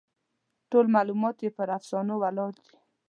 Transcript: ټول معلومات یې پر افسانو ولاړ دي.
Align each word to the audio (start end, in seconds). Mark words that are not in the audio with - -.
ټول 0.71 0.85
معلومات 0.95 1.37
یې 1.45 1.49
پر 1.57 1.67
افسانو 1.77 2.13
ولاړ 2.21 2.51
دي. 2.65 2.71